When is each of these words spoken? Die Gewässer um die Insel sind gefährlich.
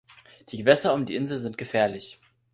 Die 0.49 0.57
Gewässer 0.57 0.95
um 0.95 1.05
die 1.05 1.13
Insel 1.13 1.37
sind 1.37 1.59
gefährlich. 1.59 2.19